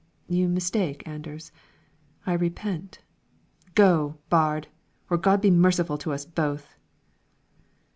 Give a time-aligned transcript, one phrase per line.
[0.27, 1.51] "You mistake, Anders;
[2.25, 3.01] I repent"
[3.75, 4.65] "Go, Baard,
[5.11, 6.75] or God be merciful to us both!"